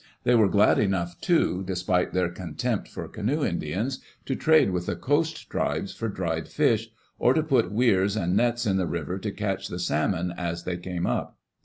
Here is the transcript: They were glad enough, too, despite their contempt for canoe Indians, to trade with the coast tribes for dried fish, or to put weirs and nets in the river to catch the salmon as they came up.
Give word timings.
They 0.23 0.33
were 0.33 0.49
glad 0.49 0.79
enough, 0.79 1.21
too, 1.21 1.61
despite 1.63 2.11
their 2.11 2.29
contempt 2.29 2.87
for 2.87 3.07
canoe 3.07 3.45
Indians, 3.45 3.99
to 4.25 4.35
trade 4.35 4.71
with 4.71 4.87
the 4.87 4.95
coast 4.95 5.47
tribes 5.47 5.93
for 5.93 6.09
dried 6.09 6.47
fish, 6.47 6.89
or 7.19 7.35
to 7.35 7.43
put 7.43 7.71
weirs 7.71 8.15
and 8.15 8.35
nets 8.35 8.65
in 8.65 8.77
the 8.77 8.87
river 8.87 9.19
to 9.19 9.29
catch 9.31 9.67
the 9.67 9.77
salmon 9.77 10.33
as 10.35 10.63
they 10.63 10.77
came 10.77 11.05
up. 11.05 11.37